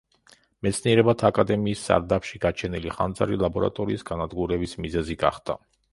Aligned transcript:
მეცნიერებათა 0.67 1.29
აკადემიის 1.33 1.83
სარდაფში 1.89 2.41
გაჩენილი 2.47 2.95
ხანძარი 2.97 3.39
ლაბორატორიის 3.45 4.05
განადგურების 4.11 4.75
მიზეზი 4.87 5.21
გახდა. 5.27 5.61